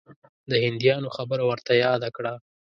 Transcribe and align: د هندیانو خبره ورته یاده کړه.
د 0.49 0.51
هندیانو 0.65 1.09
خبره 1.17 1.43
ورته 1.49 1.71
یاده 1.83 2.09
کړه. 2.15 2.33